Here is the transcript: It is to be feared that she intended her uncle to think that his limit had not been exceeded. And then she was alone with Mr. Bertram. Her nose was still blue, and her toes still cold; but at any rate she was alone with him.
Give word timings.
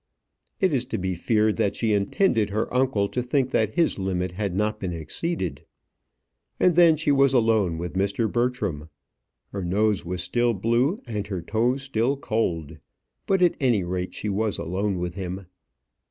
It 0.59 0.73
is 0.73 0.85
to 0.85 0.97
be 0.97 1.13
feared 1.13 1.57
that 1.57 1.75
she 1.75 1.93
intended 1.93 2.49
her 2.49 2.73
uncle 2.73 3.07
to 3.09 3.21
think 3.21 3.51
that 3.51 3.75
his 3.75 3.99
limit 3.99 4.31
had 4.31 4.55
not 4.55 4.79
been 4.79 4.93
exceeded. 4.93 5.63
And 6.59 6.75
then 6.75 6.97
she 6.97 7.11
was 7.11 7.35
alone 7.35 7.77
with 7.77 7.93
Mr. 7.93 8.27
Bertram. 8.27 8.89
Her 9.51 9.63
nose 9.63 10.03
was 10.03 10.23
still 10.23 10.55
blue, 10.55 11.03
and 11.05 11.27
her 11.27 11.43
toes 11.43 11.83
still 11.83 12.17
cold; 12.17 12.79
but 13.27 13.43
at 13.43 13.53
any 13.59 13.83
rate 13.83 14.15
she 14.15 14.27
was 14.27 14.57
alone 14.57 14.97
with 14.97 15.13
him. 15.13 15.45